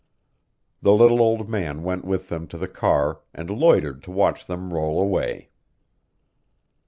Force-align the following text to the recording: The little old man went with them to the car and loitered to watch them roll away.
The 0.81 0.93
little 0.93 1.21
old 1.21 1.47
man 1.47 1.83
went 1.83 2.03
with 2.05 2.29
them 2.29 2.47
to 2.47 2.57
the 2.57 2.67
car 2.67 3.19
and 3.35 3.51
loitered 3.51 4.01
to 4.01 4.11
watch 4.11 4.47
them 4.47 4.73
roll 4.73 4.99
away. 4.99 5.51